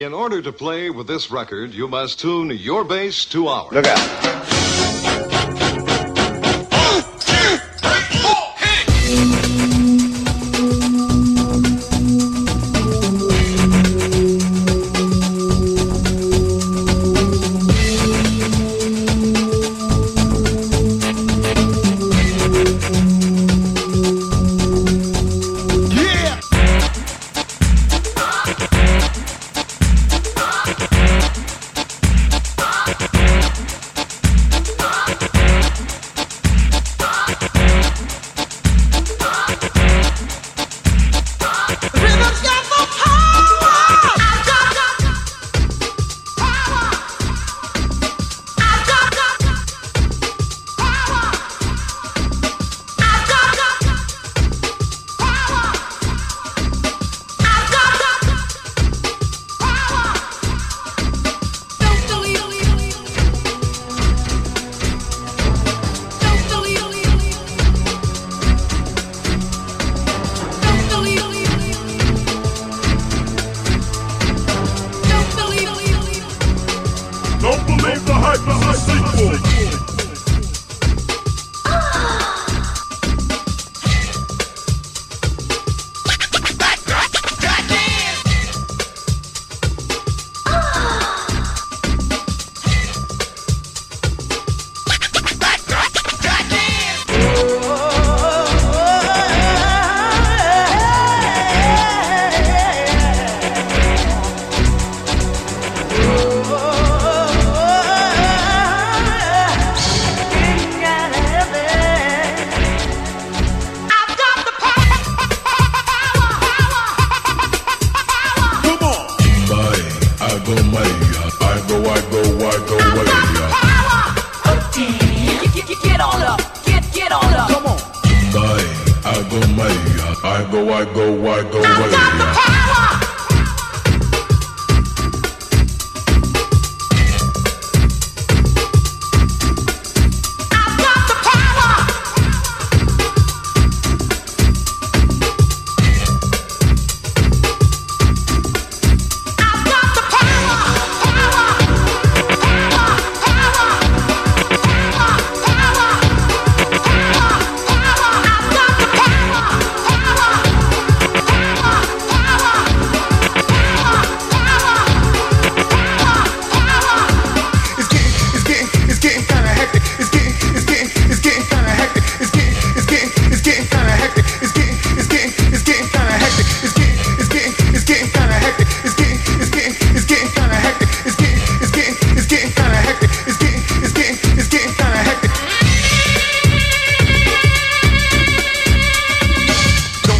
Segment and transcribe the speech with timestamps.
[0.00, 3.72] In order to play with this record, you must tune your bass to ours.
[3.72, 4.57] Look out.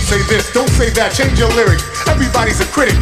[0.08, 1.84] Say this, don't say that, change your lyric.
[2.08, 2.96] Everybody's a critic.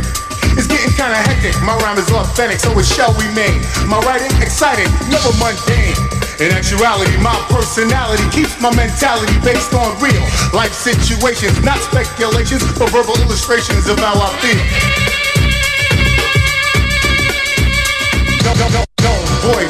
[0.59, 1.55] It's getting kinda hectic.
[1.63, 3.63] My rhyme is authentic, so it shall remain.
[3.87, 5.95] My writing exciting, never mundane.
[6.43, 10.19] In actuality, my personality keeps my mentality based on real
[10.51, 15.06] life situations, not speculations or verbal illustrations of how I feel.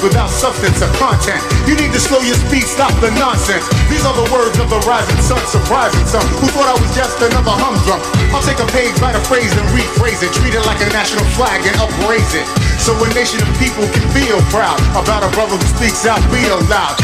[0.06, 1.43] Without substance or content.
[1.67, 3.67] You need to slow your speed, stop the nonsense.
[3.91, 7.19] These are the words of the rising sun, surprising some who thought I was just
[7.19, 7.99] another humdrum.
[8.31, 10.31] I'll take a page, write a phrase, and rephrase it.
[10.39, 12.47] Treat it like a national flag and upraise it.
[12.78, 16.62] So a nation of people can feel proud about a brother who speaks out real
[16.71, 16.95] loud.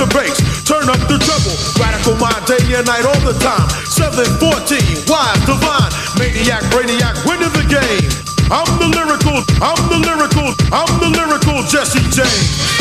[0.00, 1.52] The bass, turn up the treble.
[1.76, 3.68] Radical mind day and night all the time.
[3.84, 8.08] 714, wise, divine, maniac, brainiac, winning the game.
[8.48, 12.79] I'm the lyrical, I'm the lyrical, I'm the lyrical Jesse James.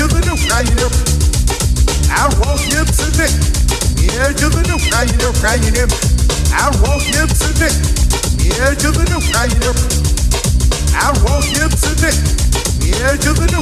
[0.00, 0.32] edge the new.
[2.08, 3.28] I'll walk you to the
[4.16, 5.16] edge of the new, now you
[5.76, 5.86] know.
[6.56, 7.68] I'll walk you to the
[8.64, 9.60] edge of the new, now you.
[10.96, 12.16] I'll walk you to the
[13.04, 13.60] edge the new.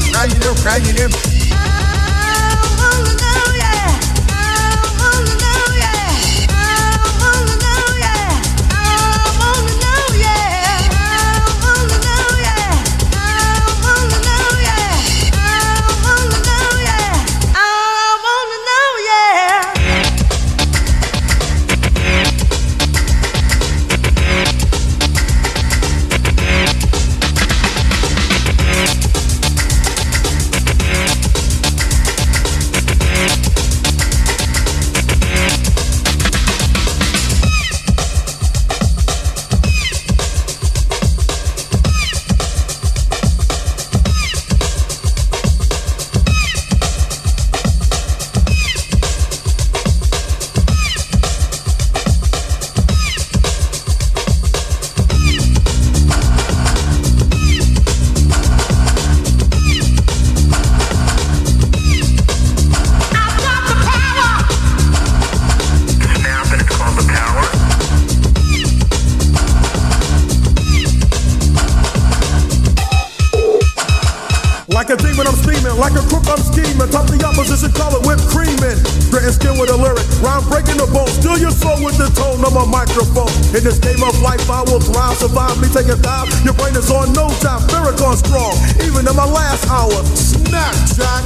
[75.89, 76.85] Like a crook, I'm scheming.
[76.93, 78.77] Top the opposition, call it whipped creaming.
[79.09, 80.05] Gritting skin with a lyric.
[80.21, 81.09] Rhyme breaking the bone.
[81.09, 83.33] Steal your soul with the tone of a microphone.
[83.57, 85.17] In this game of life, I will thrive.
[85.17, 86.29] Survive me, take a dive.
[86.45, 87.65] Your brain is on no time.
[87.73, 88.53] Miracle strong.
[88.85, 89.97] Even in my last hour.
[90.13, 91.25] Snapshot.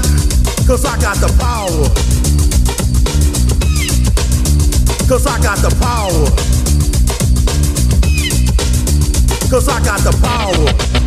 [0.62, 1.82] Cause I got the power.
[5.10, 6.22] Cause I got the power.
[9.50, 11.01] Cause I got the power.